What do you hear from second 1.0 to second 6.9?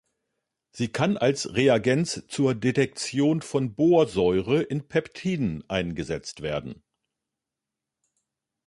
als Reagens zur Detektion von Borsäure in Peptiden eingesetzt werden.